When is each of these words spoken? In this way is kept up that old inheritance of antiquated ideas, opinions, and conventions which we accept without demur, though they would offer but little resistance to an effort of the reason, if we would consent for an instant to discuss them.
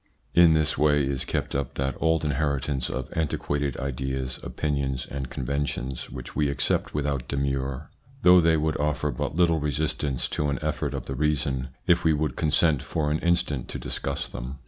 In 0.33 0.53
this 0.55 0.79
way 0.79 1.03
is 1.03 1.25
kept 1.25 1.53
up 1.53 1.75
that 1.75 1.95
old 1.99 2.25
inheritance 2.25 2.89
of 2.89 3.15
antiquated 3.15 3.77
ideas, 3.77 4.39
opinions, 4.41 5.05
and 5.05 5.29
conventions 5.29 6.09
which 6.09 6.35
we 6.35 6.49
accept 6.49 6.95
without 6.95 7.27
demur, 7.27 7.91
though 8.23 8.41
they 8.41 8.57
would 8.57 8.79
offer 8.79 9.11
but 9.11 9.35
little 9.35 9.59
resistance 9.59 10.27
to 10.29 10.49
an 10.49 10.57
effort 10.63 10.95
of 10.95 11.05
the 11.05 11.13
reason, 11.13 11.67
if 11.85 12.03
we 12.03 12.13
would 12.13 12.35
consent 12.35 12.81
for 12.81 13.11
an 13.11 13.19
instant 13.19 13.67
to 13.67 13.77
discuss 13.77 14.27
them. 14.27 14.57